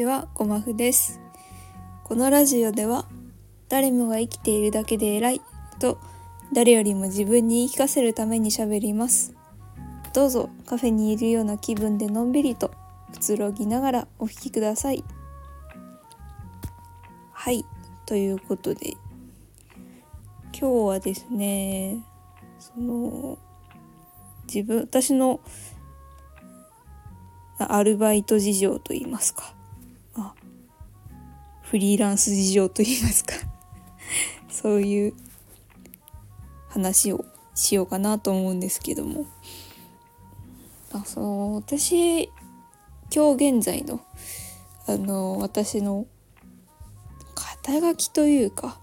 [0.00, 1.20] ちは、ごまふです。
[2.04, 3.04] このラジオでは、
[3.68, 5.42] 誰もが生きているだけで偉い
[5.78, 5.98] と、
[6.54, 9.34] 誰よりも自分に言い聞かせるために喋ります。
[10.14, 12.70] どうぞカフェにいるような気分でのんびりと
[13.12, 15.04] くつろぎながらお聞きください。
[17.32, 17.66] はい、
[18.06, 18.96] ということで、
[20.58, 22.02] 今日はですね、
[22.58, 23.36] その、
[24.46, 25.40] 自分、私の
[27.58, 29.59] アルバイト事情といいますか、
[31.70, 33.32] フリーランス事情といいますか。
[34.50, 35.14] そういう
[36.68, 37.24] 話を
[37.54, 39.24] しようかなと思うんですけども。
[40.92, 42.24] あその私
[43.14, 44.00] 今日現在の
[44.88, 46.06] あの私の
[47.36, 48.80] 肩書きというか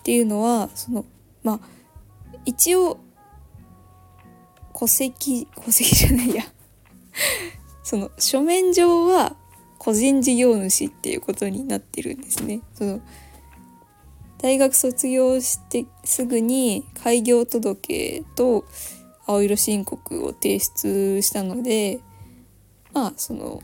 [0.00, 1.04] っていうのはその
[1.42, 2.98] まあ一応
[4.74, 6.44] 戸籍戸籍じゃないや。
[7.84, 9.36] その書面上は
[9.82, 12.60] 個人事業主っていうことになってるんですね。
[12.72, 13.00] その
[14.38, 18.64] 大学卒業してすぐに開業届と
[19.26, 21.98] 青色申告を提出したので
[22.92, 23.60] まあその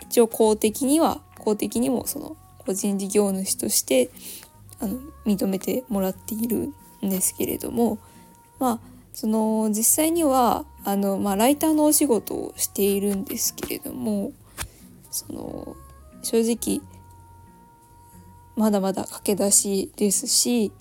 [0.00, 4.10] 一応公的には公的にもその個人事業主として
[4.80, 6.72] あの認めてもらっている
[7.06, 8.00] んですけれども
[8.58, 8.80] まあ
[9.12, 14.32] その実際にはあの、まあ、ライターのお仕事をしているんですけれども
[15.12, 15.76] その
[16.22, 16.80] 正直
[18.56, 20.72] まだまだ駆け出しですし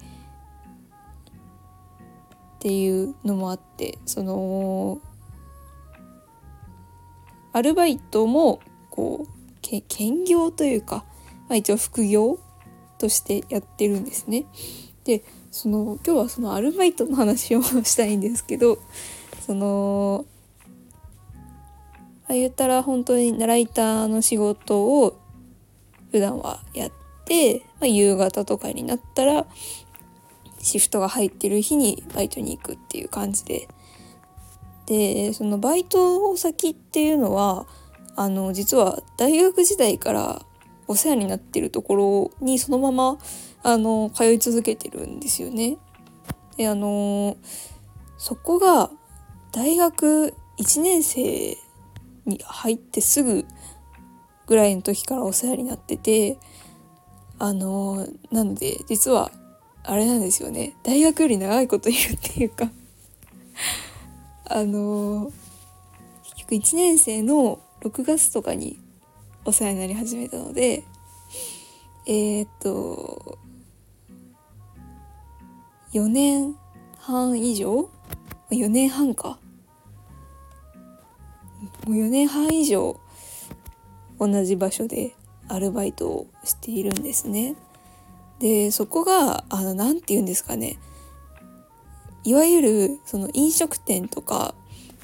[2.55, 4.99] っていうのもあってその
[7.53, 9.31] アルバイトもこう
[9.87, 11.05] 兼業というか、
[11.47, 12.39] まあ、一応副業
[12.97, 14.45] としてやってるんですね。
[15.03, 18.77] でその今日はそのアルバイトの話をしたいんですけど
[19.45, 20.25] その
[22.33, 25.19] 言ったら本当にライターの仕事を
[26.11, 26.92] 普段はやっ
[27.25, 29.45] て、まあ、夕方とかになったら
[30.59, 33.67] シフトが入ってる日にバイトに行くっていう感じで
[34.86, 37.65] でそのバイト先っていうのは
[38.15, 40.41] あの実は大学時代から
[40.87, 43.17] お世話になってるところにそのまま
[43.64, 45.77] あの通い続けてるんですよね。
[46.58, 47.37] であの
[48.17, 48.91] そこが
[49.53, 51.58] 大学1年生
[52.26, 53.45] に入ってすぐ
[54.48, 56.37] ぐらいの時からお世話になってて
[57.39, 59.32] あのなので実は
[59.83, 60.76] あれなんですよね。
[60.83, 62.70] 大学より長いこといるっていうか。
[64.45, 65.32] あの
[66.23, 68.80] 結局1年生の6月とかに
[69.45, 70.83] お世話になり始めたので
[72.05, 73.39] えー、っと
[75.93, 76.55] 4年
[76.99, 77.89] 半以上
[78.49, 79.39] ？4年半か。
[81.61, 82.99] もう4年半以上
[84.20, 85.16] 同じ場所で
[85.48, 87.55] アルバイトをしているんですね。
[88.39, 90.80] でそこがあの何て言うんですかね
[92.23, 94.55] いわゆるその飲食店とか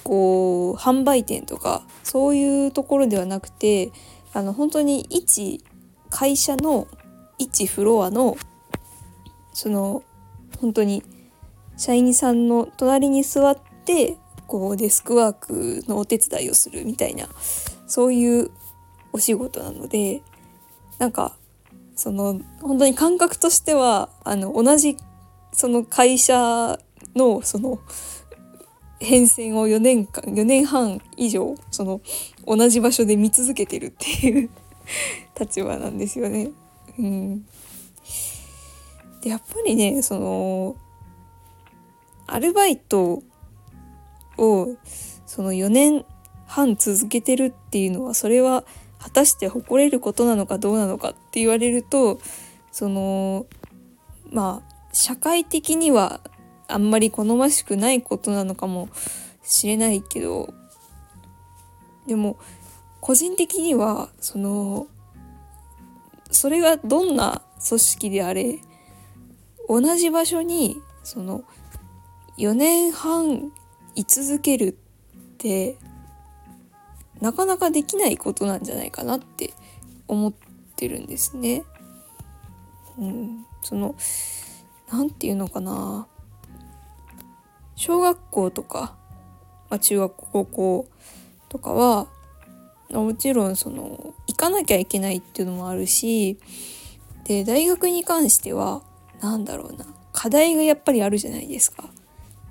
[0.03, 3.91] こう販売店とかそういうところではなくて
[4.33, 5.63] あの本当に一
[6.09, 6.87] 会社の
[7.37, 8.37] 一フロアの
[9.53, 10.03] その
[10.59, 11.03] 本当に
[11.77, 14.17] 社員さんの隣に座って
[14.47, 17.27] こうデスクワークのお手伝いをするみたいな
[17.85, 18.51] そういう
[19.13, 20.21] お仕事なので
[20.97, 21.35] なんか
[21.95, 24.97] その本当に感覚としてはあの同じ
[25.51, 26.79] その会社
[27.15, 27.79] のその
[28.99, 32.01] 変遷を4年間4年半以上その
[32.45, 34.49] 同じ場所で見続けてるっていう
[35.39, 36.51] 立場なんですよね。
[36.97, 37.45] うん、
[39.21, 40.75] でやっぱりねその
[42.25, 43.23] アルバイト
[44.37, 44.75] を
[45.25, 46.05] その4年
[46.45, 48.63] 半続けてるっていうのはそれは
[48.99, 52.19] 果たして誇れることなのかどうなのかって言われると
[52.71, 53.45] その
[54.31, 56.21] まあ社会的には
[56.67, 58.89] あんまり好ましくないことなのかも
[59.43, 60.53] しれないけど
[62.07, 62.37] でも
[62.99, 64.87] 個人的にはその
[66.31, 68.59] それがどんな組織であれ
[69.69, 71.43] 同じ場所にその
[72.37, 73.51] 4年半
[73.97, 74.73] 居続けるっ
[75.39, 75.75] て
[77.19, 79.53] なかなかできないことなんじゃないかなって
[80.07, 80.33] 思っ
[80.75, 81.63] てるんですね。
[82.99, 83.95] うん、その
[84.91, 86.07] なんていうのかな
[87.75, 88.95] 小学校とか、
[89.69, 90.87] まあ、中学校高校
[91.49, 92.07] とかは
[92.91, 96.37] もちろんその行かなきゃいけないっていうのもあるし
[97.25, 98.83] で大学に関しては
[99.21, 101.89] なんだろうな課題がやっぱりあるじゃないですか。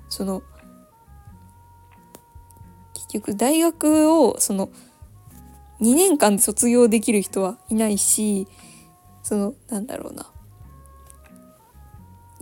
[0.09, 0.43] その
[3.07, 4.69] 結局大学をその
[5.81, 8.47] 2年間で卒業できる人はいないし
[9.23, 10.25] そのなんだろうな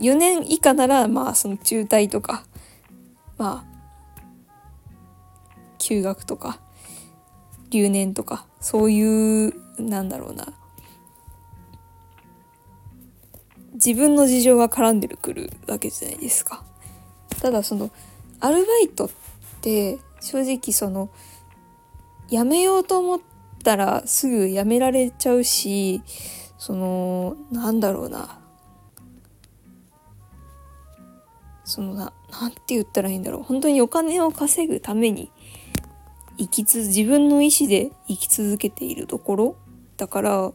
[0.00, 2.44] 4年以下ならまあその中退とか
[3.38, 3.76] まあ
[5.78, 6.60] 休学とか
[7.70, 10.52] 留年とかそういうなんだろうな
[13.74, 16.64] 自分の事情が絡んでくるわけじゃないですか。
[17.42, 17.90] ただその
[18.40, 19.10] アルバイトっ
[19.60, 21.10] て正直その
[22.28, 23.20] 辞めようと思っ
[23.62, 26.02] たらすぐ辞められちゃうし
[26.58, 28.40] そのなんだろうな。
[31.64, 33.42] そのななんて言ったらいいんだろう。
[33.42, 35.32] 本当にお金を稼ぐために
[36.38, 39.56] 生きつ自分の意思で生き続けているところ。
[39.96, 40.52] だから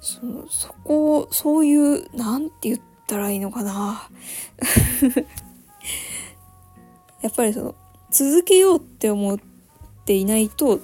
[0.00, 4.08] そのそこをそういうなんて言ったらいいのかな。
[7.22, 7.74] やっぱりその
[8.10, 9.38] 続けようって思っ
[10.04, 10.80] ていないと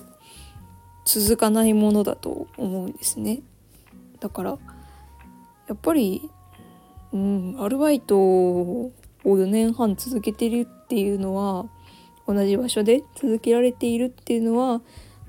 [1.05, 3.40] 続かないものだと思うんですね。
[4.20, 4.58] だから
[5.69, 6.31] やっぱり
[7.12, 8.93] うんアルバイトを
[9.25, 11.67] 4年半続けてるっていうのは
[12.26, 14.81] 同じ場所で続けられているっていうのは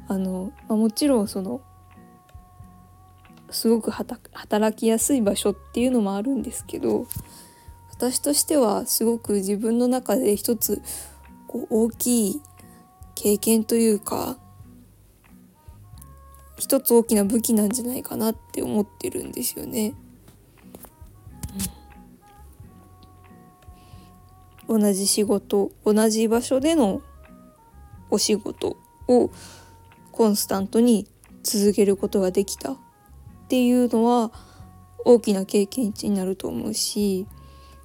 [0.07, 1.61] あの、まあ、もちろんその
[3.49, 7.07] すごく働きやすい場所っていうのもあるんですけど
[7.91, 10.81] 私としてはすごく自分の中で一つ
[11.47, 12.41] こう大きい
[13.15, 14.37] 経験というか
[16.57, 19.93] 一つ大きな武器なんじゃないかなって思ってるんですよね。
[24.67, 27.01] 同じ仕事同じ場所での
[28.09, 28.75] お仕事
[29.07, 29.31] を
[30.11, 31.07] コンスタントに
[31.43, 32.77] 続けることができたっ
[33.47, 34.31] ていうのは
[35.05, 37.25] 大きな経験値になると思うし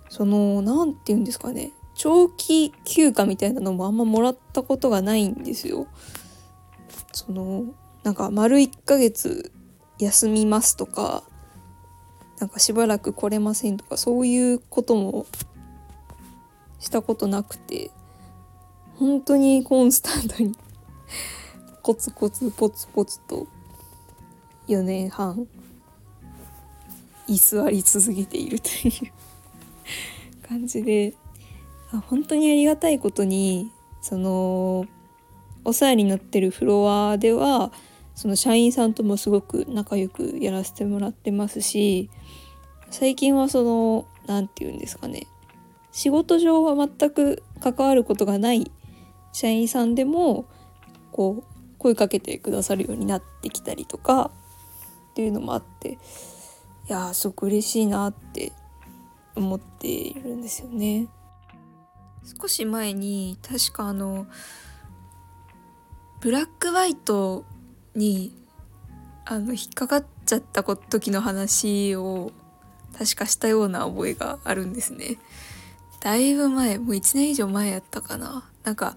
[0.08, 1.72] その何て言うんですかね
[2.02, 5.86] 長期休暇みたいなのもあんまもらったことがないんですよ。
[7.12, 7.66] その
[8.02, 9.52] なんか丸1ヶ月
[10.00, 11.22] 休みますとか
[12.40, 15.26] なんかしばらく来れませんとかそういうことも
[16.80, 17.92] したことなくて
[18.96, 20.56] 本当にコンスタントに
[21.84, 23.46] コツコツポツポツと
[24.66, 25.46] 4年半
[27.28, 31.14] 居座り続けているという感じで
[32.00, 34.86] 本当にありがたいことにその
[35.64, 37.72] お世話になってるフロアでは
[38.14, 42.10] その社員さんともすごく仲良くやらせてもらってますし
[42.90, 45.26] 最近はその何て言うんですかね
[45.92, 48.70] 仕事上は全く関わることがない
[49.32, 50.46] 社員さんでも
[51.10, 54.30] こう声かけてくださるようになってきたりとか
[55.10, 55.96] っていうのもあってい
[56.88, 58.52] やすごく嬉しいなって
[59.34, 61.08] 思っているんですよね。
[62.40, 64.26] 少し前に確かあの
[66.20, 67.44] ブラックワイト
[67.94, 68.34] に
[69.24, 72.32] あの引っかかっちゃった時の話を
[72.96, 75.18] 確かしたような覚えがあるんですね。
[76.00, 78.44] だいぶ前もう1年以上前やったかな。
[78.64, 78.96] なんか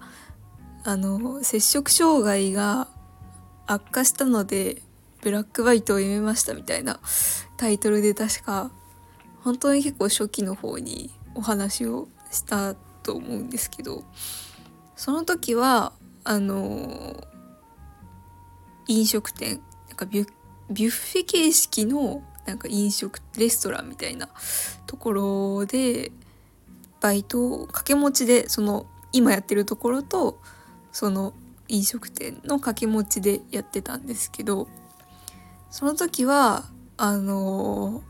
[0.84, 2.88] あの摂食障害が
[3.66, 4.82] 悪化したので
[5.22, 7.00] ブラックバイトをやめましたみたいな
[7.56, 8.70] タイトルで確か
[9.42, 12.76] 本当に結構初期の方にお話をした
[13.06, 14.02] と思うんですけど
[14.96, 15.92] その時は
[16.24, 17.24] あの
[18.88, 20.28] 飲食店なんかビュ
[20.68, 24.28] ビュッフェ形式のなんか飲食レストランみたいな
[24.86, 26.10] ところで
[27.00, 30.40] バイトを掛け持ちでその今やってるところと
[30.90, 31.34] その
[31.68, 34.66] 飲食店の掛け持ちでやってたんですけど
[35.70, 36.64] その時は
[36.96, 38.02] あの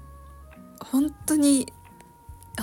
[0.80, 1.72] 本当に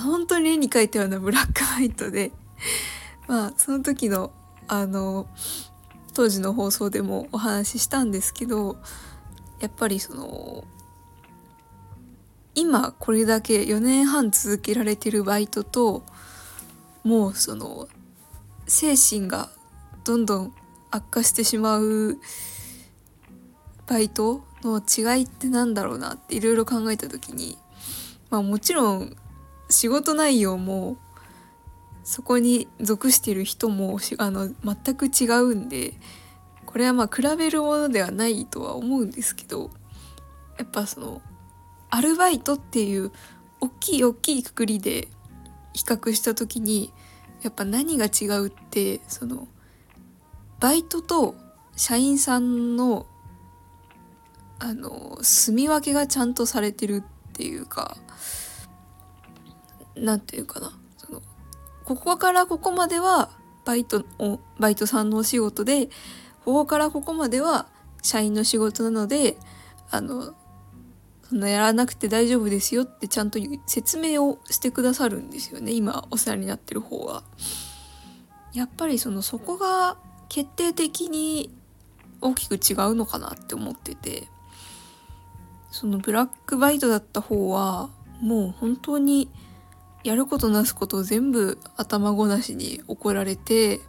[0.00, 2.32] 本当に絵に描いたようなブラックホワイトで。
[3.26, 4.32] まあその時の
[4.68, 5.26] あの
[6.14, 8.76] 当時の放送でもお話ししたんですけど
[9.60, 10.64] やっぱりその
[12.54, 16.04] 今これだけ4年半続けられてるバイトと
[17.02, 17.88] もうその
[18.66, 19.50] 精神が
[20.04, 20.54] どんどん
[20.90, 22.18] 悪化してしまう
[23.86, 27.58] バイトの違いってなんだろうなっていろいろ考えた時に
[28.30, 29.16] まあもちろん
[29.68, 30.96] 仕事内容も
[32.04, 35.94] そこに属してる人もあの全く違うんで
[36.66, 39.70] これはまあ比べるものではないとは思うんですけど
[40.58, 41.22] やっぱその
[41.90, 43.10] アルバイトっていう
[43.60, 45.08] 大きい大きいくくりで
[45.72, 46.92] 比較した時に
[47.42, 49.48] やっぱ何が違うってその
[50.60, 51.34] バイトと
[51.76, 53.06] 社員さんの
[54.58, 57.96] あの住み分けがちゃんとされてるっていうか
[59.96, 60.72] 何て言うかな。
[60.96, 61.22] その
[61.84, 63.30] ここからここまでは
[63.64, 65.86] バイトをバイトさんのお仕事で
[66.44, 67.66] ここからここまでは
[68.02, 69.36] 社員の仕事なので
[69.90, 70.34] あの
[71.22, 75.72] そんなやらなくて大丈夫ですよってちゃんと説明をしてくださるんですよね。
[75.72, 77.22] 今お世話になってる方は。
[78.52, 79.96] やっぱりそのそこが
[80.28, 81.50] 決定的に
[82.20, 84.28] 大きく違うのかなって思ってて。
[85.74, 89.28] そのブラックバイトだった方はもう本当に
[90.04, 93.80] やることなすことを全部頭ごなしに怒られて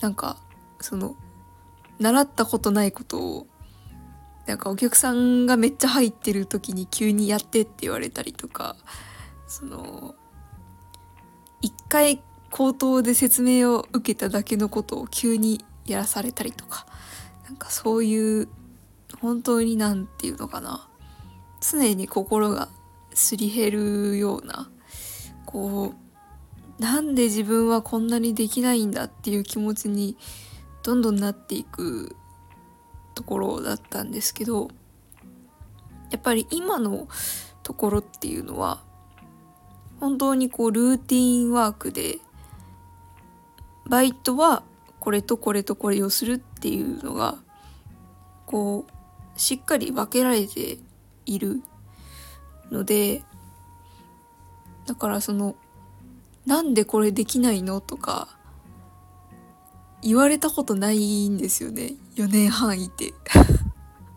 [0.00, 0.36] なんか
[0.80, 1.16] その
[2.00, 3.46] 習ったことないことを
[4.46, 8.74] なんかお客さんがめっちゃ入ってる時に急にやってって言われたりとか
[9.46, 10.16] その
[11.60, 16.86] 一回口頭で説明を受けただけのことを急にやらされたりとか
[17.44, 18.48] なんかそういう
[19.20, 20.88] 本当に何て言うのかな
[21.60, 22.68] 常に心が
[23.14, 24.71] すり減るような
[25.52, 25.94] こ
[26.78, 30.16] うなんで自分はこんなにできないんだっていう気持ちに
[30.82, 32.16] どんどんなっていく
[33.14, 34.68] ところだったんですけど
[36.10, 37.06] やっぱり今の
[37.62, 38.80] ところっていうのは
[40.00, 42.18] 本当にこうルーティンワークで
[43.88, 44.62] バイトは
[44.98, 47.36] これとこれとこれをするっていうのが
[48.46, 50.78] こうしっかり分けられて
[51.26, 51.62] いる
[52.70, 53.22] ので
[54.86, 55.54] だからその
[56.46, 58.28] なんでこれできないのとか
[60.02, 61.94] 言われたことないんですよね。
[62.16, 63.14] 4年半いて。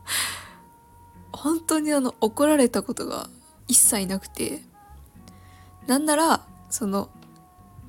[1.31, 3.29] 本当にあの怒られたことが
[3.67, 4.63] 一切なくて。
[5.88, 7.10] なんならその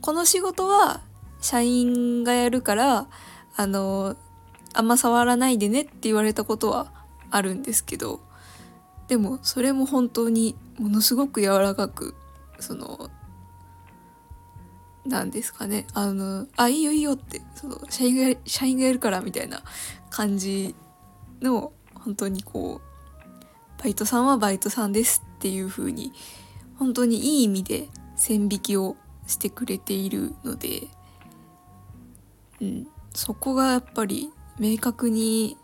[0.01, 1.01] この仕事は
[1.41, 3.07] 社員がやるから
[3.57, 4.17] あの
[4.75, 6.93] あんま触らないでねって言われたことは
[7.31, 8.21] あるんですけど
[9.09, 12.15] でもそれも本当にものすごく柔らかく
[12.59, 13.11] その
[15.05, 19.63] なんですかねあのあいいよいいよってその社員が社員がやるからみたいな
[20.11, 20.75] 感じ
[21.41, 26.13] の本当にこうバイトさんはバイトさんですっていう風に
[26.79, 28.97] 本当にいい意味で線引きを
[29.27, 30.89] してくれているので、
[32.61, 35.57] うん、そこがやっぱり明確に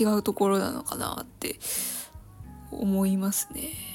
[0.00, 1.56] 違うところなのかなって
[2.70, 3.89] 思いますね。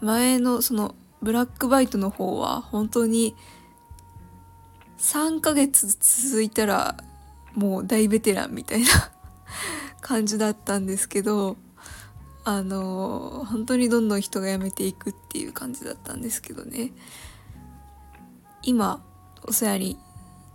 [0.00, 3.34] 前のそのブラックバイトの方は本当に
[4.98, 5.86] 3ヶ月
[6.28, 6.96] 続いたら
[7.54, 8.88] もう大ベテランみたいな
[10.00, 11.56] 感じだったんですけど
[12.44, 16.92] あの本当にどんどん人が辞めていくっていう感じだったんですけどね。
[18.62, 19.02] 今
[19.44, 19.98] お世話に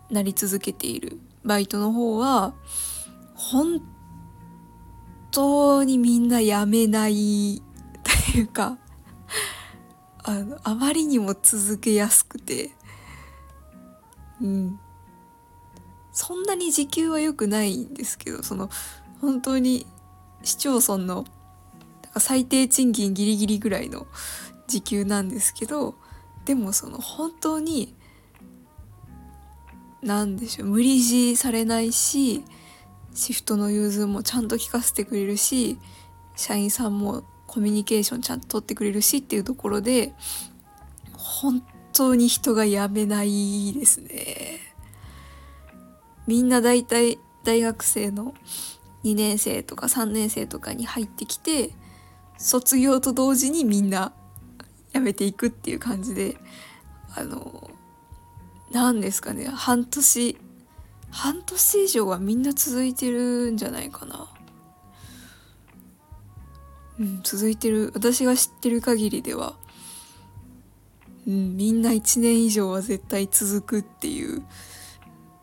[0.10, 2.54] なり続けているバイトの方は
[3.36, 3.82] 本
[5.32, 7.62] 当にみんな辞めない
[8.04, 8.78] というか
[10.24, 12.72] あのあまりにも続けやすくて。
[14.42, 14.80] うん。
[16.12, 18.70] そんなに時給は良くないんですけどその
[19.22, 19.86] 本当に
[20.44, 21.26] 市町村の
[22.18, 24.08] 最低賃金ギリギリぐらいの
[24.68, 25.96] 時給なんですけど
[26.46, 27.96] でもその本当に
[30.02, 32.44] 何でしょう無理強いされないし
[33.14, 35.78] シフトの融通もちゃんと聞かせてくれるし
[36.36, 40.14] 社員さんもコミュニケーションちゃんと取ってくれるしっていうところで
[41.18, 44.62] 本当に人が辞めないですね。
[46.28, 48.34] みんな大体大学生の
[49.04, 51.72] 2年生とか3年生とかに入ってきて
[52.38, 54.14] 卒業と同時にみんな
[54.94, 56.38] 辞めていくっていう感じで
[57.14, 57.70] あの
[58.72, 60.38] 何ですかね半年
[61.10, 64.30] 半年以上はみんな続いてるんじゃないかな。
[67.02, 69.56] うん、続いてる私が知ってる限りでは、
[71.28, 74.44] うん、みんな1年以上は絶対続くっていう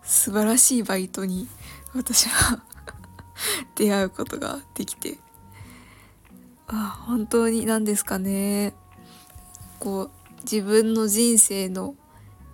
[0.05, 1.49] 素晴らしいバイトに
[1.97, 2.63] 私は
[3.75, 5.19] 出会うことができて
[6.69, 8.75] あ本当に何ですかね。
[9.81, 10.11] こう
[10.43, 11.97] 自分の人生の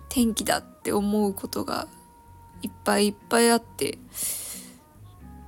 [0.09, 1.87] 転機だって思うことが
[2.61, 3.99] いっぱいいっぱいあって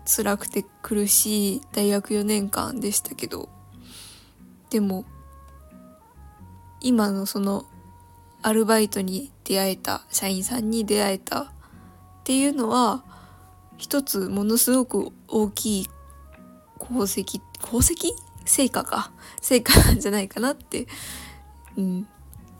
[0.08, 3.50] 辛くて苦しい大学4年間でしたけど
[4.70, 5.06] でも
[6.80, 7.66] 今のその
[8.42, 11.48] アルバイトに出会えた社員さんに出会えたっ
[12.24, 13.04] ていうのは
[13.78, 15.90] 一つものすごく大きい
[16.80, 18.12] 功績功績？
[18.46, 19.12] 成果か？
[19.42, 20.88] 成果なんじゃないかなって、
[21.78, 22.08] うん、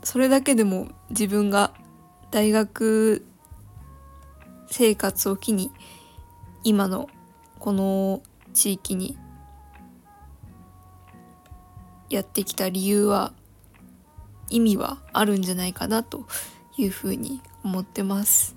[0.02, 1.72] それだけでも自分が
[2.30, 3.24] 大学
[4.70, 5.70] 生活を機に
[6.62, 7.08] 今の
[7.58, 8.22] この
[8.52, 9.18] 地域に
[12.10, 13.32] やってきた理由は
[14.50, 16.26] 意味はあるんじゃないかなと
[16.76, 18.56] いうふうに思ってます。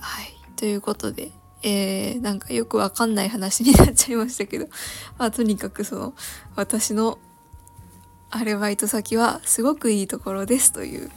[0.00, 1.30] はいということで、
[1.62, 4.66] えー、なんかよくわかんない話になっちゃいましたけど、
[5.18, 6.14] まあとにかくその
[6.56, 7.18] 私の
[8.30, 11.10] アルバイト先はすごくいいところですという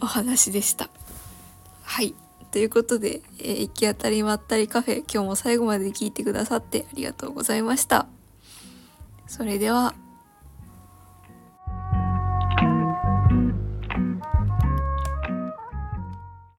[0.00, 0.90] お話でした。
[1.82, 2.14] はい。
[2.54, 8.06] ということで、えー、行き当たりまったりカフェ、今日も最後まで聞いてくださってありがとうございました。
[9.26, 9.96] それでは、